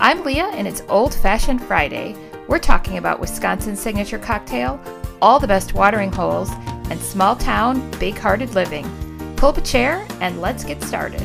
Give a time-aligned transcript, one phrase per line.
[0.00, 2.14] I'm Leah, and it's Old Fashioned Friday.
[2.46, 4.80] We're talking about Wisconsin's signature cocktail,
[5.20, 6.50] all the best watering holes,
[6.88, 8.86] and small town, big hearted living.
[9.34, 11.20] Pull up a chair and let's get started.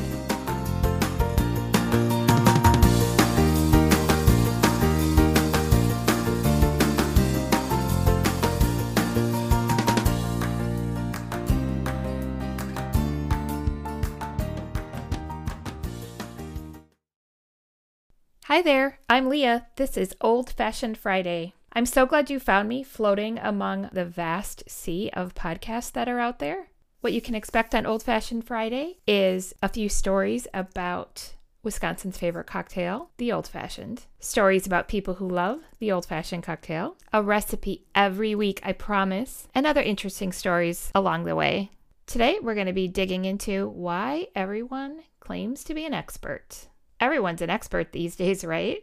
[18.53, 19.66] Hi there, I'm Leah.
[19.77, 21.55] This is Old Fashioned Friday.
[21.73, 26.20] I'm so glad you found me floating among the vast sea of podcasts that are
[26.20, 26.67] out there.
[27.02, 32.45] What you can expect on Old Fashioned Friday is a few stories about Wisconsin's favorite
[32.45, 37.88] cocktail, the old fashioned, stories about people who love the old fashioned cocktail, a recipe
[37.95, 41.71] every week, I promise, and other interesting stories along the way.
[42.05, 46.68] Today, we're going to be digging into why everyone claims to be an expert.
[47.04, 48.82] Everyone's an expert these days, right?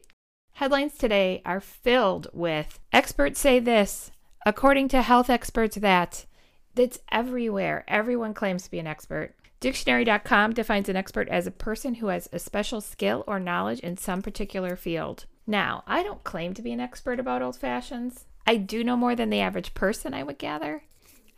[0.52, 4.10] Headlines today are filled with experts say this,
[4.44, 6.26] according to health experts that.
[6.74, 7.82] That's everywhere.
[7.88, 9.36] Everyone claims to be an expert.
[9.60, 13.96] Dictionary.com defines an expert as a person who has a special skill or knowledge in
[13.96, 15.24] some particular field.
[15.46, 18.26] Now, I don't claim to be an expert about old fashions.
[18.46, 20.82] I do know more than the average person, I would gather.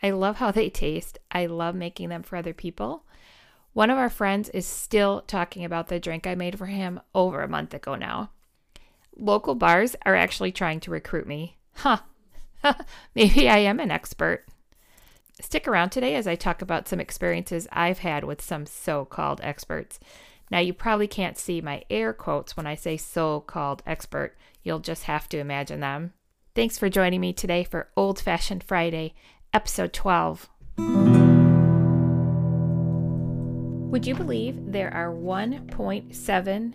[0.02, 1.20] I love how they taste.
[1.30, 3.04] I love making them for other people.
[3.72, 7.42] One of our friends is still talking about the drink I made for him over
[7.42, 8.30] a month ago now.
[9.16, 11.56] Local bars are actually trying to recruit me.
[11.76, 11.98] Huh.
[13.14, 14.44] Maybe I am an expert.
[15.40, 19.40] Stick around today as I talk about some experiences I've had with some so called
[19.42, 19.98] experts.
[20.50, 24.36] Now, you probably can't see my air quotes when I say so called expert.
[24.62, 26.12] You'll just have to imagine them.
[26.54, 29.14] Thanks for joining me today for Old Fashioned Friday,
[29.54, 30.50] episode 12.
[33.92, 36.72] Would you believe there are 1.7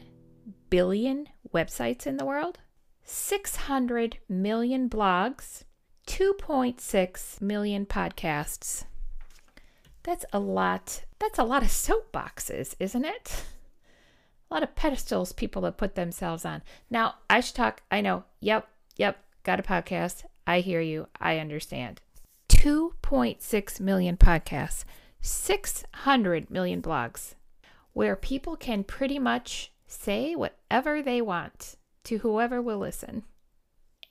[0.69, 2.59] billion websites in the world?
[3.05, 5.63] 600 million blogs,
[6.05, 8.83] 2.6 million podcasts.
[10.03, 11.05] That's a lot.
[11.17, 13.45] That's a lot of soapboxes, isn't it?
[14.51, 16.61] A lot of pedestals people have put themselves on.
[16.91, 17.81] Now, I should talk.
[17.89, 18.25] I know.
[18.41, 18.67] Yep.
[18.97, 19.17] Yep.
[19.41, 20.23] Got a podcast.
[20.45, 21.07] I hear you.
[21.19, 21.99] I understand.
[22.49, 24.85] 2.6 million podcasts.
[25.21, 27.35] 600 million blogs
[27.93, 33.23] where people can pretty much say whatever they want to whoever will listen.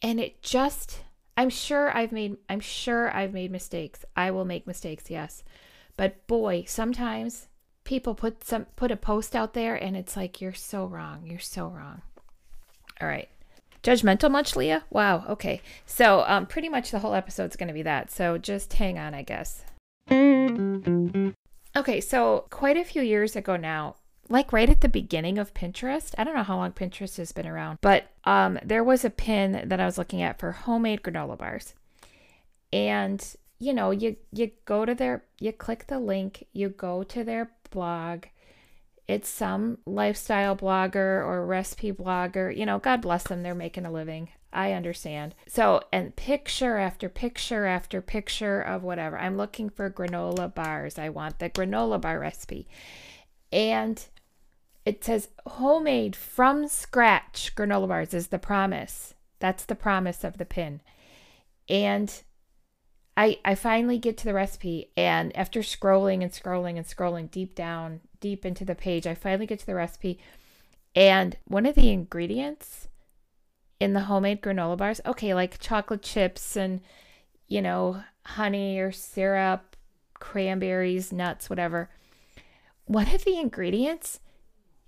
[0.02, 1.04] And it just
[1.36, 4.04] I'm sure I've made I'm sure I've made mistakes.
[4.16, 5.44] I will make mistakes, yes.
[5.96, 7.48] But boy, sometimes
[7.84, 11.26] people put some put a post out there and it's like you're so wrong.
[11.26, 12.02] You're so wrong.
[13.00, 13.28] All right.
[13.82, 14.84] Judgmental much, Leah?
[14.90, 15.24] Wow.
[15.28, 15.60] Okay.
[15.84, 18.10] So, um pretty much the whole episode's going to be that.
[18.10, 19.64] So, just hang on, I guess.
[21.76, 23.96] Okay, so quite a few years ago now,
[24.28, 27.46] like right at the beginning of Pinterest, I don't know how long Pinterest has been
[27.46, 31.38] around, but um, there was a pin that I was looking at for homemade granola
[31.38, 31.74] bars.
[32.72, 33.24] And
[33.58, 37.50] you know, you you go to their you click the link, you go to their
[37.70, 38.24] blog.
[39.06, 42.54] It's some lifestyle blogger or recipe blogger.
[42.56, 44.30] You know, God bless them, they're making a living.
[44.52, 45.34] I understand.
[45.46, 49.18] So, and picture after picture after picture of whatever.
[49.18, 50.98] I'm looking for granola bars.
[50.98, 52.66] I want the granola bar recipe.
[53.52, 54.04] And
[54.84, 59.14] it says homemade from scratch granola bars is the promise.
[59.40, 60.80] That's the promise of the pin.
[61.68, 62.22] And
[63.16, 67.54] I I finally get to the recipe and after scrolling and scrolling and scrolling deep
[67.54, 70.18] down, deep into the page, I finally get to the recipe
[70.94, 72.88] and one of the ingredients
[73.80, 75.00] in the homemade granola bars.
[75.06, 76.80] Okay, like chocolate chips and,
[77.48, 79.76] you know, honey or syrup,
[80.14, 81.90] cranberries, nuts, whatever.
[82.86, 84.20] One of the ingredients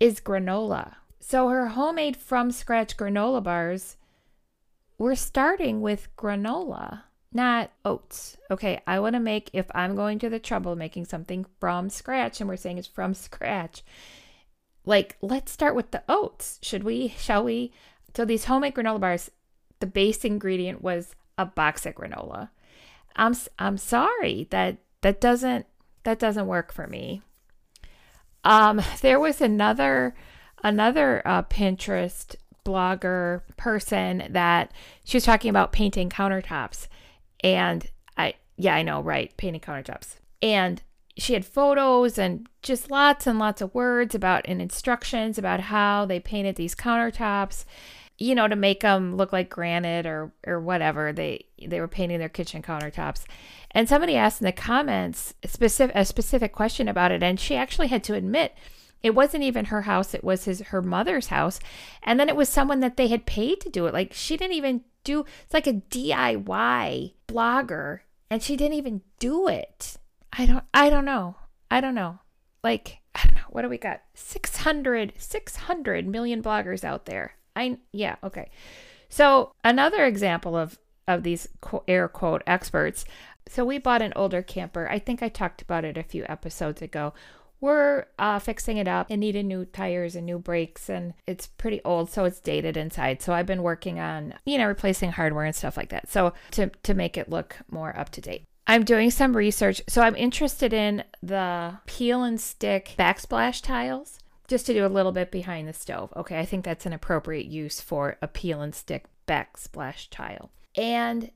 [0.01, 0.95] is granola.
[1.21, 3.97] So her homemade from scratch granola bars,
[4.97, 8.37] we're starting with granola, not oats.
[8.51, 11.91] Okay, I want to make, if I'm going to the trouble of making something from
[11.91, 13.83] scratch and we're saying it's from scratch,
[14.85, 16.59] like let's start with the oats.
[16.63, 17.09] Should we?
[17.19, 17.73] Shall we?
[18.17, 19.31] So these homemade granola bars,
[19.81, 22.51] the base ingredient was a box of granola.
[23.17, 25.67] I'm I'm sorry that that doesn't
[26.05, 27.23] that doesn't work for me.
[28.45, 30.15] Um, there was another
[30.63, 32.35] another uh, Pinterest
[32.65, 34.73] blogger person that
[35.05, 36.89] she was talking about painting countertops,
[37.43, 40.83] and I yeah I know right painting countertops, and
[41.19, 46.07] she had photos and just lots and lots of words about and instructions about how
[46.07, 47.65] they painted these countertops
[48.17, 52.19] you know to make them look like granite or or whatever they they were painting
[52.19, 53.25] their kitchen countertops
[53.73, 57.89] and somebody asked in the comments specific a specific question about it and she actually
[57.89, 58.55] had to admit
[59.03, 61.61] it wasn't even her house, it was his her mother's house.
[62.03, 63.95] And then it was someone that they had paid to do it.
[63.95, 68.01] Like she didn't even do it's like a DIY blogger
[68.31, 69.97] and she didn't even do it.
[70.33, 71.37] I don't I don't know.
[71.71, 72.21] I don't know.
[72.63, 73.47] Like I don't know.
[73.51, 74.03] What do we got?
[74.15, 77.35] 600 600 million bloggers out there.
[77.57, 78.51] I yeah, okay.
[79.09, 81.49] So, another example of of these
[81.87, 83.05] air quote experts.
[83.49, 84.89] So we bought an older camper.
[84.91, 87.15] I think I talked about it a few episodes ago.
[87.61, 89.11] We're uh, fixing it up.
[89.11, 93.21] It needed new tires and new brakes, and it's pretty old, so it's dated inside.
[93.21, 96.09] So I've been working on, you know, replacing hardware and stuff like that.
[96.11, 98.45] So to to make it look more up to date.
[98.69, 99.81] I'm doing some research.
[99.89, 105.13] So I'm interested in the peel and stick backsplash tiles just to do a little
[105.13, 106.13] bit behind the stove.
[106.15, 110.51] Okay, I think that's an appropriate use for a peel and stick backsplash tile.
[110.75, 111.31] And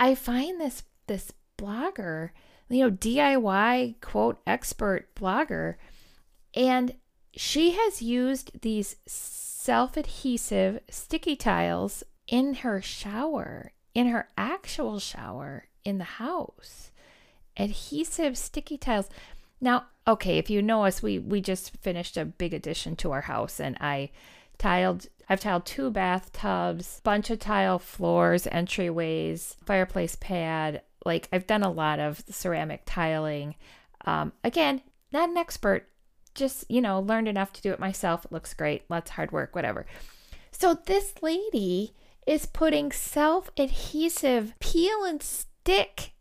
[0.00, 2.30] I find this this blogger,
[2.70, 5.74] you know, DIY quote expert blogger,
[6.54, 6.94] and
[7.34, 15.98] she has used these self-adhesive sticky tiles in her shower, in her actual shower in
[15.98, 16.90] the house.
[17.56, 19.08] Adhesive sticky tiles.
[19.60, 23.22] Now, okay, if you know us, we we just finished a big addition to our
[23.22, 24.10] house and I
[24.58, 30.82] tiled I've tiled two bathtubs, bunch of tile floors, entryways, fireplace pad.
[31.04, 33.54] Like I've done a lot of ceramic tiling.
[34.06, 34.82] Um, again,
[35.12, 35.88] not an expert,
[36.34, 38.24] just you know, learned enough to do it myself.
[38.24, 38.84] It looks great.
[38.88, 39.86] Lots of hard work, whatever.
[40.50, 41.94] So this lady
[42.26, 45.22] is putting self-adhesive peel and
[45.68, 46.12] stick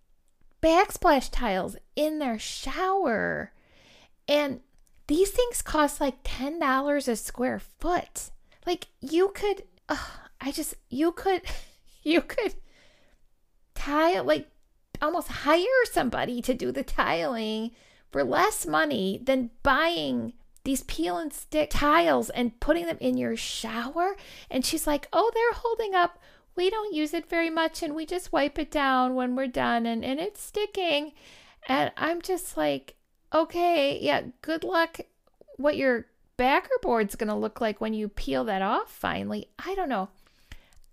[0.62, 3.54] backsplash tiles in their shower.
[4.28, 4.60] And
[5.08, 8.32] these things cost like $10 a square foot.
[8.66, 9.64] Like you could
[10.42, 11.44] I just you could
[12.04, 12.56] you could
[13.74, 14.50] tile like
[15.02, 17.72] almost hire somebody to do the tiling
[18.12, 20.34] for less money than buying
[20.66, 24.18] these peel and stick tiles and putting them in your shower.
[24.52, 26.20] And she's like, Oh, they're holding up.
[26.58, 29.86] We don't use it very much and we just wipe it down when we're done
[29.86, 31.14] and, and it's sticking.
[31.68, 32.96] And I'm just like,
[33.34, 35.00] okay, yeah, good luck
[35.58, 39.50] what your backer board's going to look like when you peel that off finally.
[39.60, 40.10] I don't know.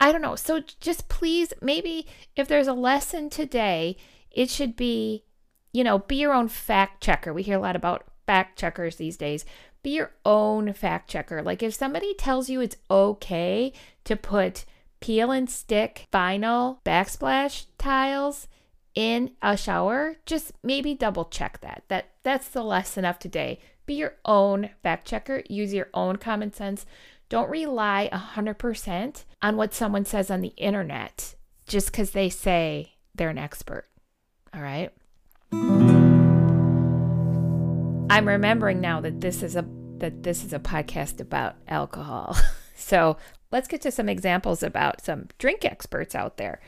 [0.00, 0.36] I don't know.
[0.36, 2.06] So just please, maybe
[2.36, 3.96] if there's a lesson today,
[4.30, 5.24] it should be,
[5.72, 7.32] you know, be your own fact checker.
[7.32, 9.44] We hear a lot about fact checkers these days.
[9.82, 11.42] Be your own fact checker.
[11.42, 13.72] Like if somebody tells you it's okay
[14.04, 14.64] to put
[15.04, 18.48] peel and stick vinyl backsplash tiles
[18.94, 21.82] in a shower, just maybe double check that.
[21.88, 23.58] That that's the lesson of today.
[23.84, 26.86] Be your own fact checker, use your own common sense.
[27.28, 31.34] Don't rely 100% on what someone says on the internet
[31.66, 33.86] just cuz they say they're an expert.
[34.54, 34.90] All right?
[38.10, 39.66] I'm remembering now that this is a
[39.98, 42.38] that this is a podcast about alcohol.
[42.74, 43.18] so,
[43.54, 46.60] let's get to some examples about some drink experts out there.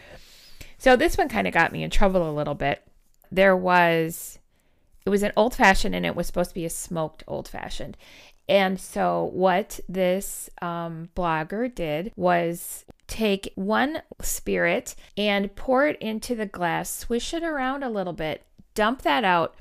[0.79, 2.81] So this one kind of got me in trouble a little bit.
[3.31, 4.39] There was,
[5.05, 7.97] it was an old fashioned and it was supposed to be a smoked old fashioned.
[8.49, 16.37] And so what this um, blogger did was take one spirit and pour it into
[16.37, 18.45] the glass, swish it around a little bit,
[18.75, 19.57] dump that out,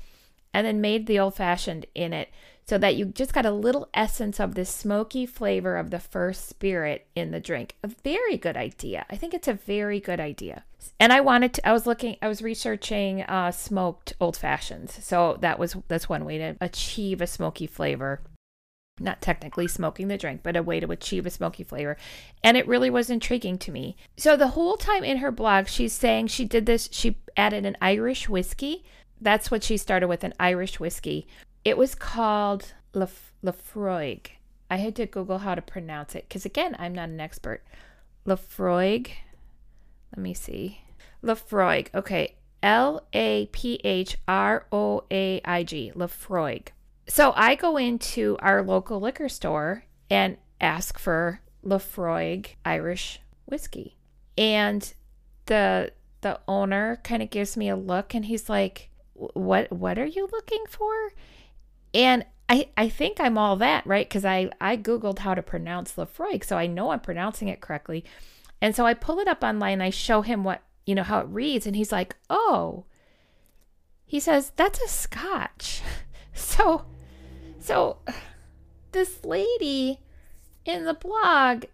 [0.54, 2.28] and then made the old fashioned in it
[2.68, 6.48] so that you just got a little essence of the smoky flavor of the first
[6.48, 7.76] spirit in the drink.
[7.84, 9.06] A very good idea.
[9.08, 10.64] I think it's a very good idea.
[10.98, 14.98] And I wanted to, I was looking, I was researching uh, smoked old fashions.
[15.04, 18.20] So that was, that's one way to achieve a smoky flavor.
[18.98, 21.96] Not technically smoking the drink, but a way to achieve a smoky flavor.
[22.42, 23.96] And it really was intriguing to me.
[24.16, 27.76] So the whole time in her blog, she's saying she did this, she added an
[27.80, 28.84] Irish whiskey.
[29.20, 31.28] That's what she started with an Irish whiskey
[31.66, 34.28] it was called Laphroaig.
[34.70, 37.64] I had to Google how to pronounce it because, again, I'm not an expert.
[38.24, 39.10] Laphroaig.
[40.14, 40.82] Let me see.
[41.24, 41.88] Laphroaig.
[41.92, 42.36] Okay.
[42.62, 45.90] L A P H R O A I G.
[45.96, 46.68] Laphroaig.
[47.08, 53.96] So I go into our local liquor store and ask for Laphroaig Irish whiskey.
[54.38, 54.94] And
[55.46, 60.06] the the owner kind of gives me a look and he's like, "What what are
[60.06, 61.10] you looking for?"
[61.96, 64.06] And I, I think I'm all that, right?
[64.06, 68.04] Because I, I Googled how to pronounce Laphroaig, so I know I'm pronouncing it correctly.
[68.60, 71.28] And so I pull it up online, I show him what, you know, how it
[71.28, 72.84] reads, and he's like, oh,
[74.04, 75.82] he says, that's a scotch.
[76.38, 76.84] So,
[77.58, 78.00] so
[78.92, 80.00] this lady
[80.66, 81.64] in the blog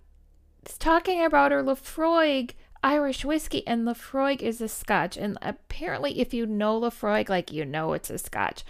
[0.64, 2.52] is talking about her Laphroaig
[2.84, 5.16] Irish whiskey, and Laphroaig is a scotch.
[5.16, 8.62] And apparently, if you know Laphroaig, like you know it's a scotch.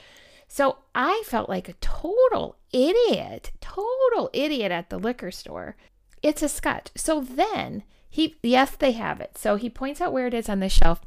[0.52, 5.76] So I felt like a total idiot, total idiot at the liquor store.
[6.22, 6.90] It's a scotch.
[6.94, 9.38] So then he, yes, they have it.
[9.38, 11.00] So he points out where it is on the shelf.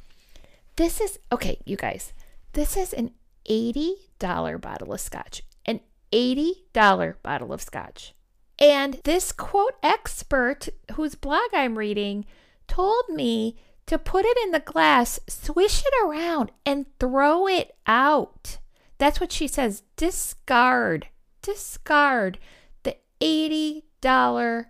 [0.77, 2.11] This is, okay, you guys,
[2.53, 3.11] this is an
[3.47, 8.15] $80 bottle of scotch, an $80 bottle of scotch.
[8.57, 12.25] And this quote expert whose blog I'm reading
[12.67, 18.57] told me to put it in the glass, swish it around, and throw it out.
[18.97, 19.83] That's what she says.
[19.95, 21.07] Discard,
[21.41, 22.39] discard
[22.83, 24.65] the $80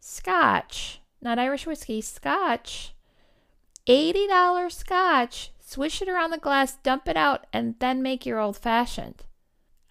[0.00, 2.94] scotch, not Irish whiskey, scotch.
[3.86, 8.56] $80 scotch, swish it around the glass, dump it out, and then make your old
[8.56, 9.24] fashioned.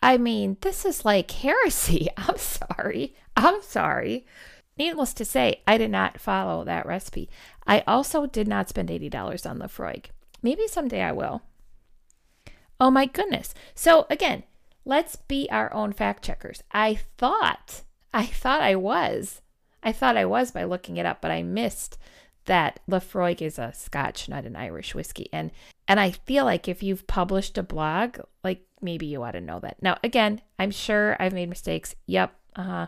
[0.01, 2.07] I mean, this is like heresy.
[2.17, 3.15] I'm sorry.
[3.36, 4.25] I'm sorry.
[4.77, 7.29] Needless to say, I did not follow that recipe.
[7.67, 10.05] I also did not spend $80 on Laphroaig.
[10.41, 11.43] Maybe someday I will.
[12.81, 13.53] Oh my goodness.
[13.75, 14.41] So again,
[14.85, 16.63] let's be our own fact checkers.
[16.71, 19.43] I thought, I thought I was.
[19.83, 22.00] I thought I was by looking it up, but I missed
[22.45, 25.29] that Laphroaig is a Scotch, not an Irish whiskey.
[25.31, 25.51] And
[25.88, 29.59] and I feel like if you've published a blog, like maybe you ought to know
[29.59, 29.77] that.
[29.83, 31.95] Now, again, I'm sure I've made mistakes.
[32.07, 32.33] Yep.
[32.55, 32.88] Uh-huh.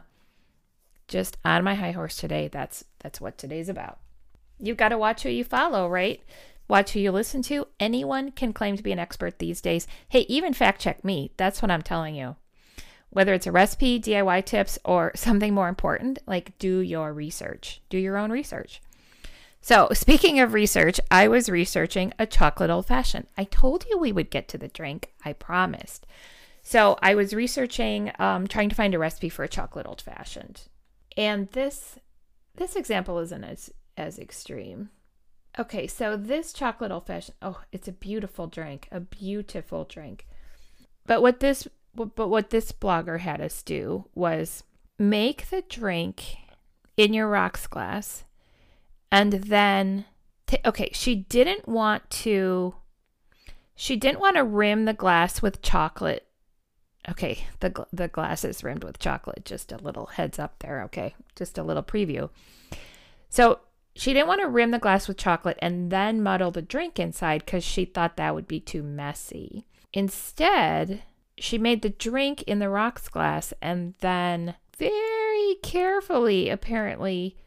[1.08, 2.48] Just on my high horse today.
[2.48, 4.00] That's that's what today's about.
[4.60, 6.20] You've got to watch who you follow, right?
[6.74, 7.68] Watch who you listen to.
[7.80, 9.86] Anyone can claim to be an expert these days.
[10.10, 11.30] Hey, even fact check me.
[11.38, 12.36] That's what I'm telling you.
[13.12, 17.80] Whether it's a recipe, DIY tips, or something more important, like do your research.
[17.90, 18.82] Do your own research.
[19.62, 23.28] So, speaking of research, I was researching a chocolate old fashioned.
[23.38, 26.08] I told you we would get to the drink, I promised.
[26.64, 30.64] So, I was researching, um, trying to find a recipe for a chocolate old fashioned.
[31.16, 32.00] And this
[32.56, 34.90] this example isn't as as extreme.
[35.60, 40.26] Okay, so this chocolate old fashioned, oh, it's a beautiful drink, a beautiful drink.
[41.06, 44.64] But what this but what this blogger had us do was
[44.98, 46.38] make the drink
[46.98, 48.24] in your rocks glass
[49.12, 50.06] and then
[50.48, 52.74] t- okay, she didn't want to
[53.76, 56.28] she didn't want to rim the glass with chocolate.
[57.08, 59.46] Okay, the the glass is rimmed with chocolate.
[59.46, 61.14] Just a little heads up there, okay?
[61.36, 62.32] Just a little preview.
[63.30, 63.60] So
[63.96, 67.46] she didn't want to rim the glass with chocolate and then muddle the drink inside
[67.46, 69.66] because she thought that would be too messy.
[69.94, 71.04] Instead,
[71.38, 77.38] she made the drink in the rocks glass and then very carefully, apparently,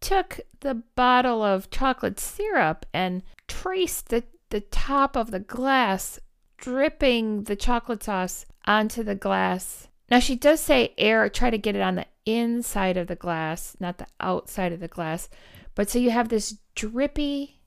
[0.00, 6.18] took the bottle of chocolate syrup and traced the, the top of the glass,
[6.56, 9.88] dripping the chocolate sauce onto the glass.
[10.10, 13.76] Now, she does say air, try to get it on the inside of the glass,
[13.80, 15.28] not the outside of the glass.
[15.76, 17.60] But so you have this drippy,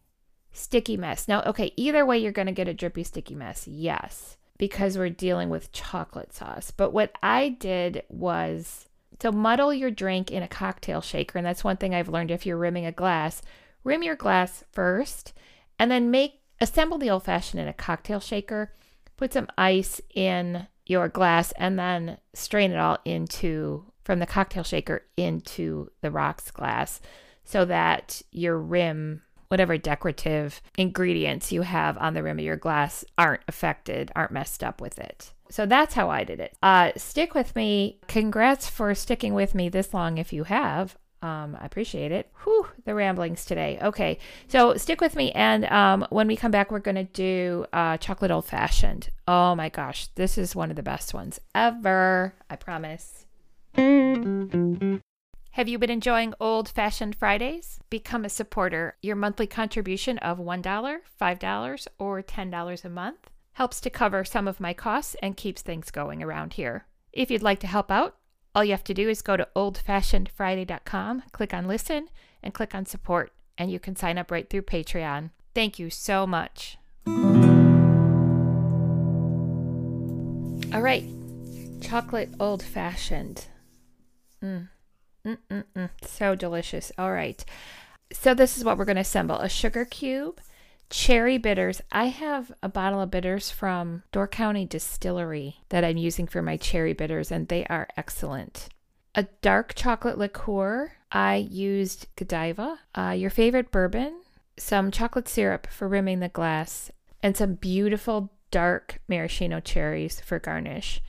[0.52, 1.30] sticky mess.
[1.30, 3.66] Now, okay, either way, you're going to get a drippy, sticky mess.
[3.68, 6.72] Yes, because we're dealing with chocolate sauce.
[6.72, 8.88] But what I did was
[9.20, 11.38] to muddle your drink in a cocktail shaker.
[11.38, 13.42] And that's one thing I've learned if you're rimming a glass.
[13.84, 15.34] Rim your glass first
[15.78, 18.74] and then make assemble the old fashioned in a cocktail shaker.
[19.18, 24.64] Put some ice in your glass and then strain it all into from the cocktail
[24.64, 27.00] shaker into the rocks glass
[27.50, 33.04] so that your rim, whatever decorative ingredients you have on the rim of your glass,
[33.18, 35.34] aren't affected, aren't messed up with it.
[35.50, 36.56] So that's how I did it.
[36.62, 38.00] Uh, stick with me.
[38.08, 40.96] Congrats for sticking with me this long if you have.
[41.24, 42.32] Um, I appreciate it.
[42.44, 43.80] Whew, the ramblings today.
[43.82, 47.98] Okay, so stick with me, and um, when we come back, we're gonna do uh,
[47.98, 49.10] chocolate old fashioned.
[49.28, 52.36] Oh my gosh, this is one of the best ones ever.
[52.48, 53.26] I promise.
[55.60, 57.82] Have you been enjoying Old Fashioned Fridays?
[57.90, 58.96] Become a supporter.
[59.02, 64.62] Your monthly contribution of $1, $5, or $10 a month helps to cover some of
[64.62, 66.86] my costs and keeps things going around here.
[67.12, 68.16] If you'd like to help out,
[68.56, 72.08] all you have to do is go to oldfashionedfriday.com, click on listen,
[72.42, 75.32] and click on support, and you can sign up right through Patreon.
[75.54, 76.78] Thank you so much.
[77.06, 77.16] All
[80.82, 81.04] right,
[81.82, 83.48] chocolate old fashioned.
[84.42, 84.70] Mm.
[85.30, 85.90] Mm-mm-mm.
[86.02, 86.92] So delicious.
[86.98, 87.44] All right.
[88.12, 89.38] So this is what we're going to assemble.
[89.38, 90.42] A sugar cube,
[90.90, 91.82] cherry bitters.
[91.92, 96.58] I have a bottle of bitters from Door County Distillery that I'm using for my
[96.58, 98.70] cherry bitters, and they are excellent.
[99.16, 100.94] A dark chocolate liqueur.
[101.12, 102.80] I used Godiva.
[102.96, 104.22] Uh, your favorite bourbon.
[104.58, 106.92] Some chocolate syrup for rimming the glass,
[107.24, 111.02] and some beautiful dark maraschino cherries for garnish.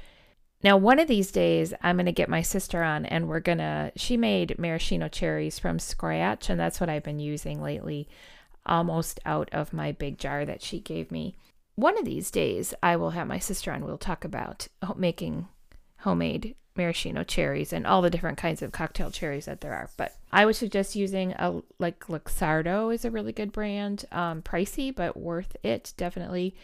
[0.62, 3.58] Now, one of these days, I'm going to get my sister on and we're going
[3.58, 3.92] to.
[3.96, 8.08] She made maraschino cherries from scratch, and that's what I've been using lately,
[8.66, 11.34] almost out of my big jar that she gave me.
[11.76, 13.84] one of these days, I will have my sister on.
[13.84, 15.48] We'll talk about making
[16.00, 19.90] homemade maraschino cherries and all the different kinds of cocktail cherries that there are.
[19.96, 24.04] But I would suggest using a like Luxardo is a really good brand.
[24.12, 26.54] Um, pricey but worth it definitely.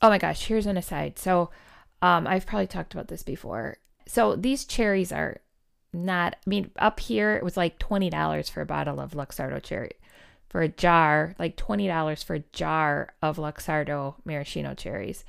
[0.00, 1.18] Oh my gosh, here's an aside.
[1.18, 1.50] So
[2.02, 3.78] um, I've probably talked about this before.
[4.06, 5.38] So these cherries are
[5.94, 6.36] not.
[6.46, 9.92] I mean, up here it was like twenty dollars for a bottle of Luxardo cherry.
[10.48, 15.24] For a jar, like twenty dollars for a jar of Luxardo maraschino cherries.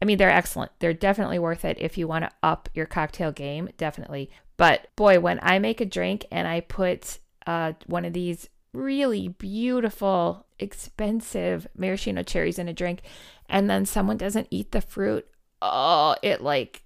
[0.00, 0.70] I mean, they're excellent.
[0.78, 4.30] They're definitely worth it if you want to up your cocktail game, definitely.
[4.56, 9.28] But boy, when I make a drink and I put uh, one of these really
[9.28, 13.00] beautiful, expensive maraschino cherries in a drink,
[13.48, 15.26] and then someone doesn't eat the fruit,
[15.62, 16.82] oh, it like,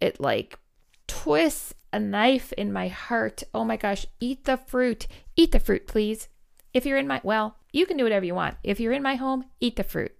[0.00, 0.58] it like
[1.06, 3.42] twists a knife in my heart.
[3.52, 5.06] Oh my gosh, eat the fruit.
[5.36, 6.28] Eat the fruit, please.
[6.72, 8.56] If you're in my, well, you can do whatever you want.
[8.62, 10.12] If you're in my home, eat the fruit.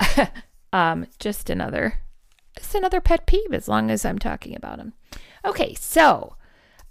[0.72, 2.00] um, just another,
[2.56, 4.94] just another pet peeve as long as I'm talking about them.
[5.44, 6.36] Okay, so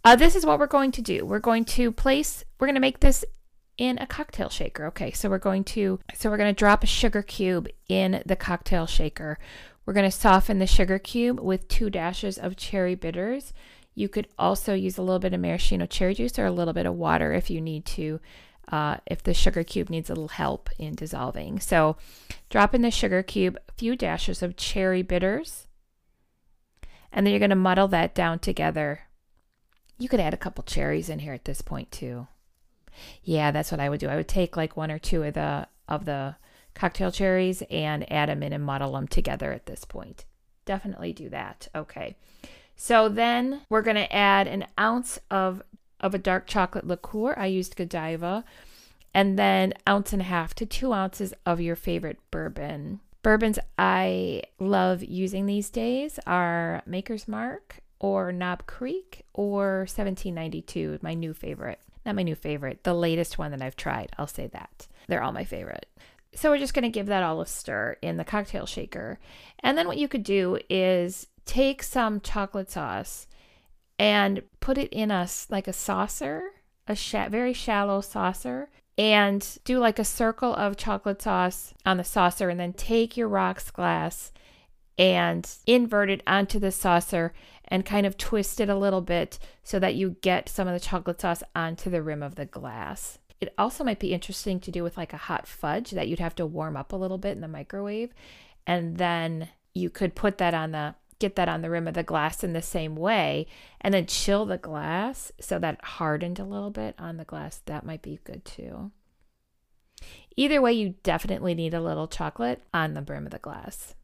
[0.03, 1.25] uh, this is what we're going to do.
[1.25, 3.25] We're going to place, we're going to make this
[3.77, 4.85] in a cocktail shaker.
[4.87, 8.35] Okay, so we're going to, so we're going to drop a sugar cube in the
[8.35, 9.37] cocktail shaker.
[9.85, 13.53] We're going to soften the sugar cube with two dashes of cherry bitters.
[13.93, 16.85] You could also use a little bit of maraschino cherry juice or a little bit
[16.85, 18.19] of water if you need to
[18.69, 21.59] uh, if the sugar cube needs a little help in dissolving.
[21.59, 21.97] So
[22.49, 25.67] drop in the sugar cube a few dashes of cherry bitters,
[27.11, 29.01] and then you're going to muddle that down together.
[29.97, 32.27] You could add a couple cherries in here at this point too.
[33.23, 34.07] Yeah, that's what I would do.
[34.07, 36.35] I would take like one or two of the of the
[36.73, 40.25] cocktail cherries and add them in and muddle them together at this point.
[40.65, 41.67] Definitely do that.
[41.75, 42.15] Okay.
[42.75, 45.61] So then we're going to add an ounce of
[45.99, 47.33] of a dark chocolate liqueur.
[47.37, 48.43] I used Godiva.
[49.13, 52.99] And then ounce and a half to two ounces of your favorite bourbon.
[53.23, 61.13] Bourbons I love using these days are Maker's Mark or Knob Creek or 1792, my
[61.13, 61.79] new favorite.
[62.05, 64.11] Not my new favorite, the latest one that I've tried.
[64.17, 64.87] I'll say that.
[65.07, 65.87] They're all my favorite.
[66.35, 69.19] So we're just going to give that all a stir in the cocktail shaker.
[69.61, 73.27] And then what you could do is take some chocolate sauce
[73.97, 76.51] and put it in a like a saucer,
[76.87, 82.03] a sh- very shallow saucer, and do like a circle of chocolate sauce on the
[82.03, 84.33] saucer, and then take your rocks glass
[84.97, 87.33] and invert it onto the saucer
[87.67, 90.79] and kind of twist it a little bit so that you get some of the
[90.79, 93.19] chocolate sauce onto the rim of the glass.
[93.41, 96.35] It also might be interesting to do with like a hot fudge that you'd have
[96.35, 98.13] to warm up a little bit in the microwave.
[98.65, 102.03] And then you could put that on the get that on the rim of the
[102.03, 103.47] glass in the same way
[103.79, 107.61] and then chill the glass so that it hardened a little bit on the glass.
[107.65, 108.91] That might be good too.
[110.35, 113.95] Either way, you definitely need a little chocolate on the brim of the glass.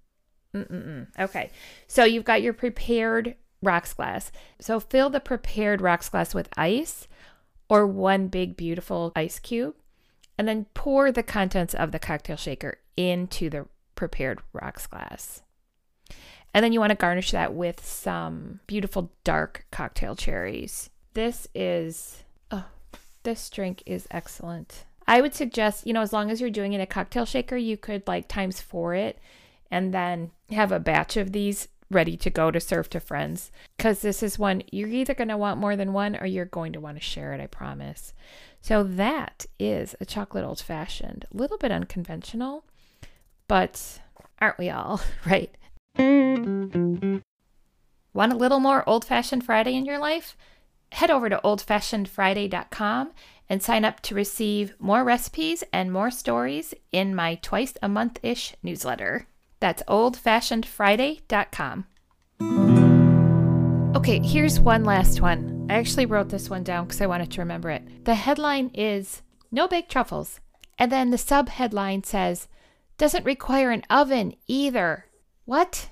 [0.55, 1.07] Mm-mm-mm.
[1.19, 1.51] Okay,
[1.87, 4.31] so you've got your prepared rocks glass.
[4.59, 7.07] So fill the prepared rocks glass with ice
[7.69, 9.75] or one big, beautiful ice cube,
[10.37, 15.41] and then pour the contents of the cocktail shaker into the prepared rocks glass.
[16.53, 20.89] And then you want to garnish that with some beautiful dark cocktail cherries.
[21.13, 22.65] This is, oh,
[23.23, 24.83] this drink is excellent.
[25.07, 27.55] I would suggest, you know, as long as you're doing it in a cocktail shaker,
[27.55, 29.17] you could like times four it
[29.69, 33.51] and then have a batch of these ready to go to serve to friends.
[33.77, 36.73] Because this is one you're either going to want more than one or you're going
[36.73, 38.13] to want to share it, I promise.
[38.61, 41.25] So that is a chocolate old fashioned.
[41.33, 42.65] A little bit unconventional,
[43.47, 43.99] but
[44.39, 45.55] aren't we all, right?
[48.13, 50.35] Want a little more Old Fashioned Friday in your life?
[50.91, 53.11] Head over to oldfashionedfriday.com
[53.49, 58.19] and sign up to receive more recipes and more stories in my twice a month
[58.23, 59.27] ish newsletter.
[59.61, 61.85] That's oldfashionedfriday.com.
[63.95, 65.67] Okay, here's one last one.
[65.69, 68.03] I actually wrote this one down because I wanted to remember it.
[68.03, 69.21] The headline is
[69.51, 70.41] No Baked Truffles.
[70.77, 72.49] And then the sub headline says,
[72.97, 75.05] Doesn't require an oven either.
[75.45, 75.91] What?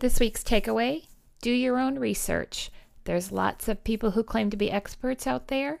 [0.00, 1.06] This week's takeaway
[1.40, 2.70] do your own research.
[3.04, 5.80] There's lots of people who claim to be experts out there,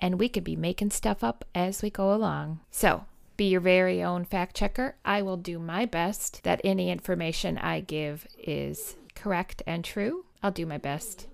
[0.00, 2.58] and we could be making stuff up as we go along.
[2.72, 3.04] So,
[3.36, 4.96] be your very own fact checker.
[5.04, 10.26] I will do my best that any information I give is correct and true.
[10.42, 11.26] I'll do my best.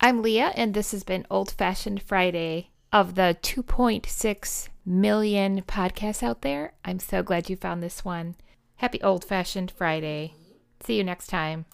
[0.00, 2.70] I'm Leah, and this has been Old Fashioned Friday.
[2.92, 8.36] Of the 2.6 million podcasts out there, I'm so glad you found this one.
[8.76, 10.34] Happy Old Fashioned Friday.
[10.80, 11.66] See you next time.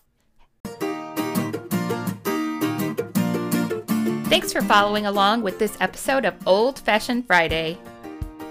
[4.28, 7.76] Thanks for following along with this episode of Old Fashioned Friday.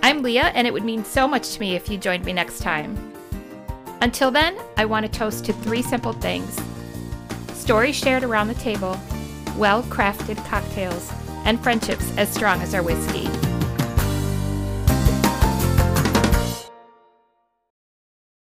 [0.04, 2.62] I'm Leah, and it would mean so much to me if you joined me next
[2.62, 3.14] time.
[4.02, 6.60] Until then, I want to toast to three simple things
[7.54, 9.00] stories shared around the table,
[9.56, 11.12] well crafted cocktails,
[11.46, 13.30] and friendships as strong as our whiskey.